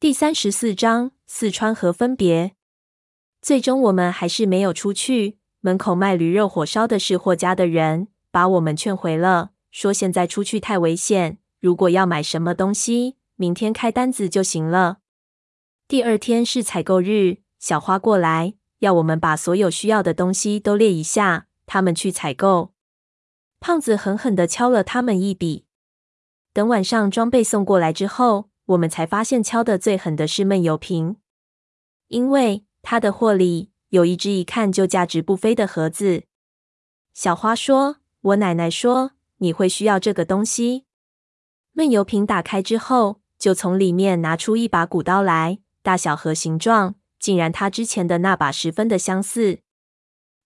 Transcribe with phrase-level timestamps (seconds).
[0.00, 2.52] 第三十四章四川和分别。
[3.42, 5.36] 最终我们还是没有出去。
[5.60, 11.36] 门口卖驴肉火烧的是霍家的人，把我们劝回了，说现在出去太危险。
[11.60, 15.00] 如果要买什么东西，明天开单子就行了。
[15.86, 22.72] 第二天是采购日，小花过来要我们把所有需要的东西都列一下，他们去采购。
[23.60, 25.66] 胖子狠狠地敲了他们一笔。
[26.54, 31.16] 等晚上装备送过来之后，我们才发现敲得最狠的是闷油瓶，
[32.06, 36.22] 因为他的货里有一只一看就价值不菲的盒子。
[37.12, 40.84] 小花说：“我奶奶说你会需要这个东西。”
[41.74, 49.58] 闷油瓶打开之后，就从里面拿出一把古刀来，大小和形状竟然他之前的那把十分的相似。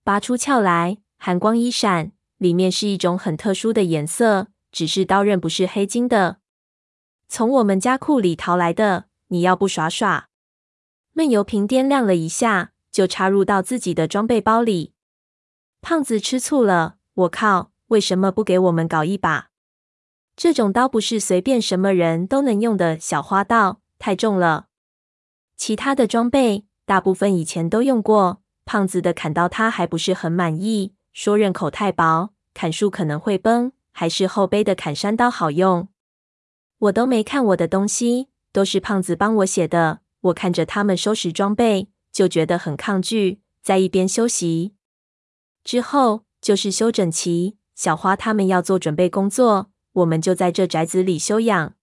[0.03, 2.12] 拔出鞘来，寒光一闪。
[2.39, 6.39] 里面是一种很特殊的颜色，只是刀刃不是黑金的。
[7.37, 10.29] 从我们家库里淘来的，你要不耍耍？
[11.15, 14.92] 闷油瓶掂量了一下，就插入到自己的装备包里。
[15.83, 19.48] 胖子吃醋了，我靠，为什么不给我们搞一把？
[20.36, 24.66] 这种刀不是随便什么人都能用的小花刀，太重了。
[25.56, 30.94] 其他的装备大部分以前都用过，胖子的砍刀他还不是很满意。
[31.12, 35.89] 说刃口太薄，砍树可能会崩，还是后背的砍山刀好用。
[36.85, 40.01] 我都没看我的东西，都是胖子帮我写的。
[40.21, 44.75] 我看着他们收拾装备，就觉得很抗拒，在一边休息。
[45.62, 51.75] 之后就是修整齐，小花他们要做准备工作，我们就在这宅子里休养。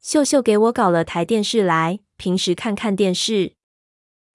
[0.00, 3.54] 秀秀给我搞了台电视来，平时看看电视。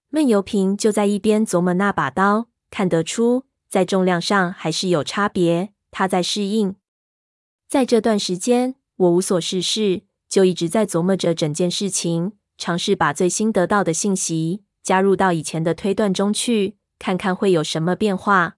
[0.08, 3.44] 闷油瓶就在一边琢磨那把刀，看得出。
[3.68, 6.76] 在重量上还是有差别，他在适应。
[7.68, 18.56] 在这段时间，我无所事事，就一直在琢磨着整件事情，尝试把最新得到的信息加入到以前的推断中去，看看会有什么变化。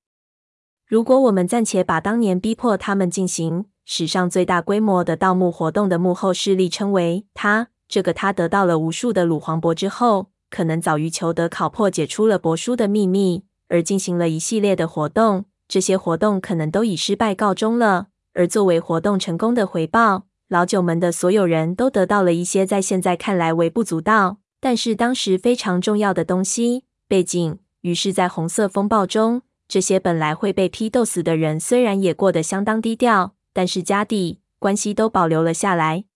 [0.87, 13.45] 如果我们暂且把当年逼迫他们进行史上最大规模的盗墓活动的幕后势力称为他，这个他得到了无数的鲁黄帛之后，可能早于裘德考破解出了帛书的秘密。
[13.71, 18.07] 而进行了一系列的活动，这些活动可能都以失败告终了。
[18.33, 27.59] 而作为活动成功的回报，老九门的所有人都得到了一些在现在看来微不足道，但是当时非常重要的东西——背景。
[27.83, 36.07] 于是，在红色风暴中，这些本来会被批斗死的人，虽然也过得相当低调，但是家底关系都保留了下来。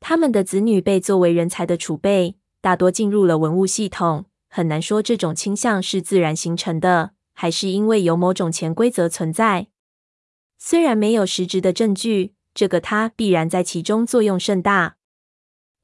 [0.00, 4.24] 他们的子女被作为人才的储备，大多进入了文物系统。
[4.48, 9.68] 很难说这种倾向是自然形成的，还是因为有某种潜规则存在。
[10.58, 14.96] 虽然没有实质的证据，这个他必然在其中作用甚大。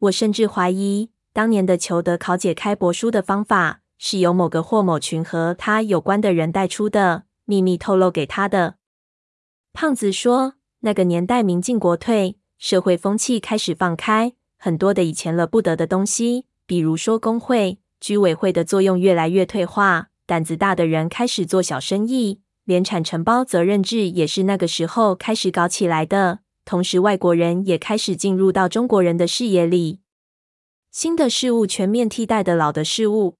[0.00, 8.76] 我甚至怀疑，当年的裘德考解开帛书的方法，是由某个或某群和他有关的人带出的秘密透露给他的。
[9.72, 17.78] 胖子说，那个年代民进国退，社会风气开始放开，很多的以前了不得的东西，比如说工会。
[18.00, 26.38] 居委会的作用越来越退化，胆子大的人开始做小生意，连产承包责任制也是那个时候开始搞起来的。
[26.68, 30.00] 同时，外国人也开始进入到中国人的视野里，
[30.90, 33.36] 新的事物全面替代的老的事物。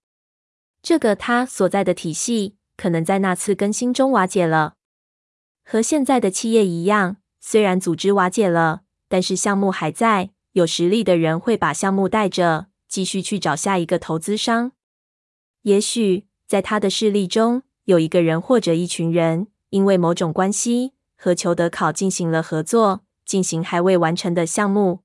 [0.81, 4.77] 这个他所在的体系可能在那次更新中瓦解了，
[5.63, 8.81] 和现在的企业一样，虽然组织瓦解了，
[9.11, 12.69] 但是项目还在，有实力的人会把项目带着。
[12.89, 14.73] 继续去找下一个投资商。
[15.65, 25.01] 也许在他的势力中，有一个人或者一群人，因为某种关系和裘德考进行了合作，进行还未完成的项目。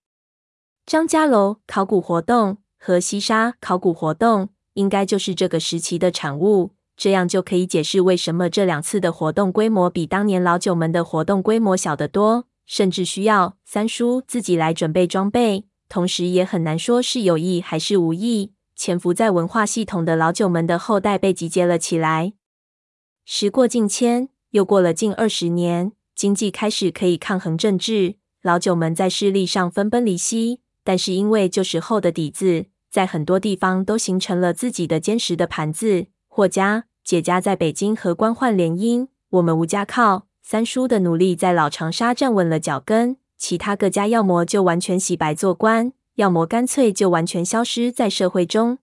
[0.86, 6.72] 张家楼考古活动和西沙考古活动，应该就是这个时期的产物。
[6.96, 15.66] 这样就可以解释为什么这两次的活动规模比当年老九门的活动规模小得多，甚至需要三叔自己来准备装备。
[15.90, 18.54] 同时，也很难说是有意还是无意。
[18.76, 22.34] 潜伏在文化系统的老九门的后代被集结了起来。
[23.26, 25.94] 时过境迁，又过了近二十年，
[26.24, 28.16] 经济开始可以抗衡政治。
[28.44, 36.06] 老九门在势力上分崩离析，但是因为旧时候的底子，在很多地方都形成了自己的坚实的盘子。
[36.30, 43.18] 霍家、解家在北京和官宦联姻，我们吴家靠三叔的努力，在老长沙站稳了脚跟。
[43.38, 48.78] 其他各家要么就完全洗白做官，要么干脆就完全消失在社会中。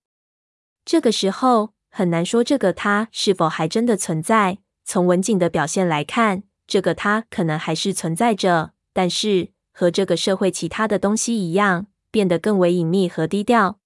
[0.84, 4.58] 这个时候很难说这个他是否还真的存在。
[4.84, 13.80] 从文景的表现来看，这个他可能还是存在着，但是和这个社会其他的东西一样，变得更为隐秘和低调。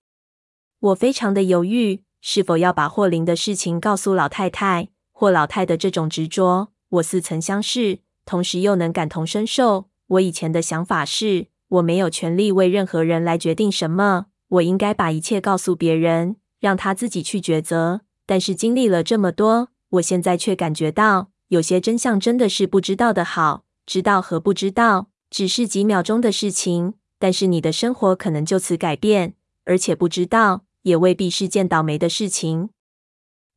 [0.79, 4.89] 我非常的犹豫，是否要把霍林的事情告诉老太太。
[5.13, 9.89] 霍老太的这种执着，我似曾相识，同时又能感同身受。
[10.09, 18.03] 我以前的想法是，我没有权利为任何人来决定什么，我应该把一切告诉别人，让他自己去抉择。
[18.27, 30.65] 但是经历了这么多，我现在却感觉到，有些真相真的是不知道的好，知道和不知道只是几秒钟的事情，但是你的生活可能就此改变，而且不知道。
[30.85, 32.69] 也未必是件倒霉的事情。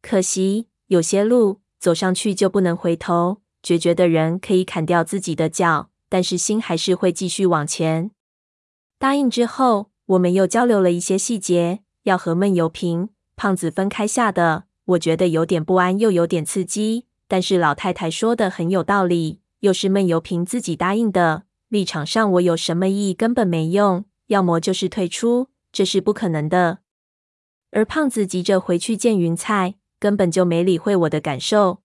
[0.02, 3.42] 可惜，有些路走上去就不能回头。
[3.62, 8.12] 决绝的人可以砍掉自己的脚，但是心还是会继续往前。
[8.98, 14.64] 答应之后，我们又交流了一些细节，要和闷油瓶、胖子分开下的。
[14.86, 17.08] 我觉得有点不安，又有点刺激。
[17.28, 21.44] 但是老太太说的很有道理，又是闷油瓶自己答应的。
[21.70, 26.80] 立场上我有什么异议根本没用，要么就是退出，这是不可能的。
[27.72, 31.82] 而胖子急着回去见云菜，根本就没理会我的感受。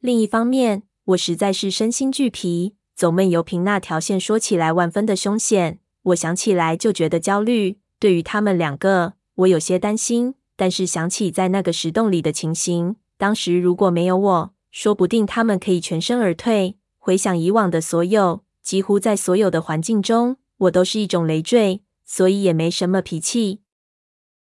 [0.00, 7.78] 另一方面，我实在是身心俱疲，走闷油瓶那条线说起来万分的凶险，我想起来就觉得焦虑。
[8.00, 10.34] 对于他们两个，我有些担心。
[10.56, 16.78] 但是想起在那个石洞里的情形，当时如果没有我，说不定他们可以全身而退。
[16.96, 23.60] 回想以往的所有，几乎在所有的环境中，我都是一种累赘，所以也没什么脾气。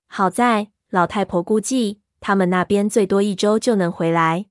[0.06, 4.46] 好在老太婆估计，他们那边最多一周就能回来。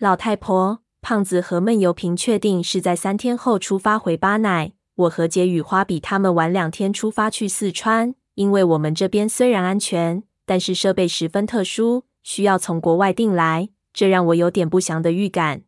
[0.00, 4.72] 老太婆、胖子和闷油瓶确定是在三天后出发回巴乃。
[4.96, 15.62] 我和解语花比他们晚两天出发去四川，因为我们这边虽然安全，但是设备十分特殊，需要从国外订来，这让我有点不祥的预感。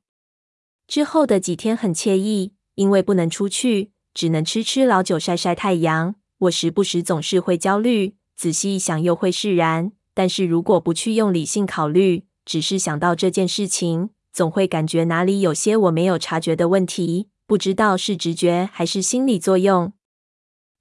[0.86, 6.16] 之后的几天很惬意，因为不能出去，只能吃吃老酒、晒晒太阳。
[6.38, 8.16] 我时不时总是会焦虑。
[8.36, 9.92] 仔细一想，又会释然。
[10.14, 17.28] 但是如果不去用理性考虑，只是想到这件事情，总会感觉哪里有些我没有察觉的问题。
[17.46, 19.92] 不知道是直觉还是心理作用。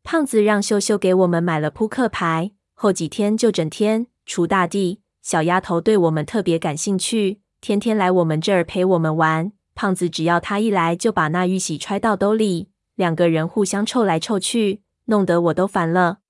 [0.03, 5.01] 胖子让秀秀给我们买了扑克牌，后几天就整天锄大地。
[5.29, 9.51] 小丫头对我们特别感兴趣，天天来我们这儿陪我们玩。
[9.75, 16.21] 胖子只要他一来，就把那玉玺揣到兜里，两个人互相凑来凑去，弄得我都烦了。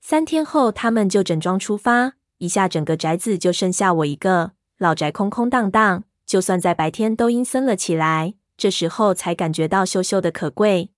[0.00, 4.52] 三天后，他们就整装出发，一下整个宅子就剩下我一个。
[4.78, 8.34] 老宅空空荡荡，就算在白天都阴森了起来。
[8.56, 10.92] 这时候才感觉到秀秀的可贵。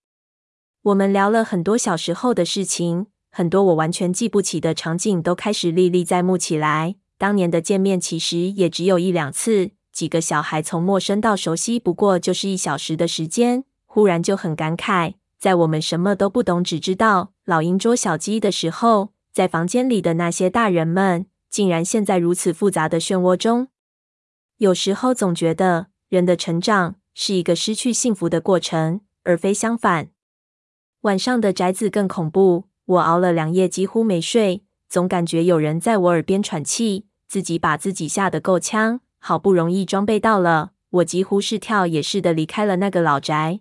[0.83, 6.97] 我们聊了很多小时候的事情，很多我完全记不起的场景都开始历历在目起来。
[7.17, 15.15] 当年的见面其实也只有一两次，几个小孩从陌生到熟悉，不过就是一小时的时间，忽然就很感慨。
[15.39, 23.69] 在我们什么都不懂，只知道老鹰捉小鸡的时候，在房间里的那些大人们，竟然陷在如此复杂的漩涡中。
[24.57, 30.09] 有时候总觉得人的成长是一个失去幸福的过程，而非相反。
[31.03, 39.01] 晚上的宅子更恐怖，我熬了两夜，几乎没睡，总感觉有人在我耳边喘气，自己把自己吓得够呛。
[39.19, 43.61] 好不容易装备到了，我几乎是跳也似的离开了那个老宅。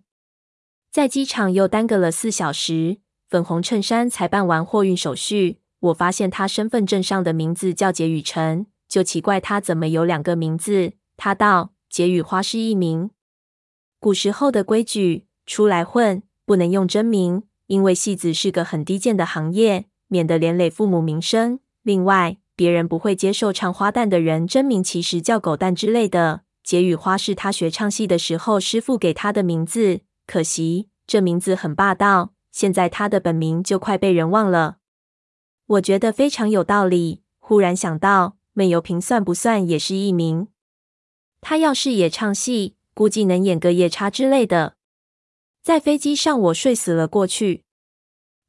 [0.92, 2.98] 在机场又耽搁了四小时，
[3.30, 5.60] 粉红衬衫才办完货运手续。
[5.80, 10.94] 我发现他身份证上的名字叫解语晨，就奇怪他怎么有两个名字。
[11.18, 13.12] 他道：“解雨花是艺名，
[14.00, 21.60] 古时候的规矩，出来混不能用真名，因为戏子是个很低贱的行业，免得连累父母名声。
[21.82, 26.42] 另外，别人不会接受唱花旦的人真名，其实叫狗蛋之类的。
[26.64, 32.34] 解语花是他学唱戏的时候师傅给他的名字。”可惜，这名字很霸道。
[32.52, 34.78] 现在他的本名就快被人忘了。
[35.66, 37.24] 我觉得非常有道理。
[37.40, 40.48] 忽然想到，闷油瓶算不算也是艺名？
[41.42, 44.76] 他要是也唱戏，估计能演个夜叉之类的。
[45.64, 47.64] 在飞机上，我睡死了过去。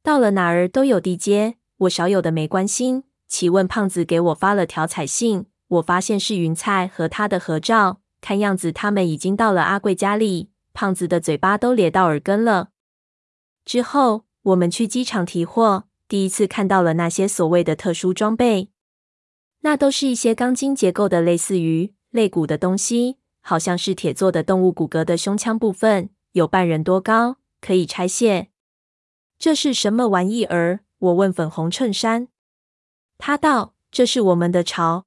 [0.05, 3.05] 到了哪儿都有地接，我少有的没关心。
[3.27, 8.01] 奇问胖子给我发了条彩信，我发现是云菜和他的合照。
[8.21, 10.51] 看样子他们已经到了阿贵家里。
[10.73, 12.69] 胖子的嘴巴都咧到耳根了。
[13.65, 18.69] 之后，我们去机场提货，第一次看到了那些所谓的特殊装备，
[19.61, 28.49] 那都是一些钢筋结构的，类似于肋骨的东西，好像是铁做的动物骨骼的胸腔部分，有半人多高，可以拆卸。
[29.37, 30.81] 这是什么玩意儿？
[30.97, 32.29] 我问粉红衬衫，
[33.17, 35.05] 他道：“这是我们的巢。”